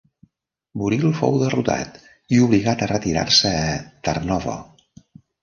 [0.81, 1.99] Boril fou derrotat
[2.37, 3.71] i obligat a retirar-se a
[4.09, 4.59] Tarnovo.